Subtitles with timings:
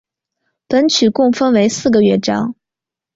[0.67, 2.55] 本曲共分为四个乐章。